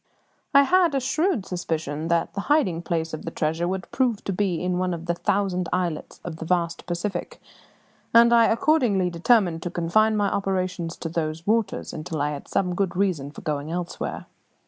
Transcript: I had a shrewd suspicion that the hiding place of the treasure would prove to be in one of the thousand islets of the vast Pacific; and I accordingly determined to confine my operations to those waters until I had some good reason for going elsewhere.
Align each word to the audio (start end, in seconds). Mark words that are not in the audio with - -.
I 0.55 0.63
had 0.63 0.95
a 0.95 0.99
shrewd 0.99 1.45
suspicion 1.45 2.07
that 2.07 2.33
the 2.33 2.41
hiding 2.49 2.81
place 2.81 3.13
of 3.13 3.23
the 3.23 3.29
treasure 3.29 3.67
would 3.67 3.91
prove 3.91 4.23
to 4.23 4.33
be 4.33 4.59
in 4.63 4.79
one 4.79 4.95
of 4.95 5.05
the 5.05 5.13
thousand 5.13 5.69
islets 5.71 6.19
of 6.25 6.37
the 6.37 6.45
vast 6.45 6.87
Pacific; 6.87 7.39
and 8.11 8.33
I 8.33 8.47
accordingly 8.47 9.11
determined 9.11 9.61
to 9.61 9.69
confine 9.69 10.17
my 10.17 10.31
operations 10.31 10.97
to 10.97 11.09
those 11.09 11.45
waters 11.45 11.93
until 11.93 12.19
I 12.19 12.31
had 12.31 12.47
some 12.47 12.73
good 12.73 12.95
reason 12.95 13.29
for 13.29 13.41
going 13.41 13.69
elsewhere. 13.71 14.25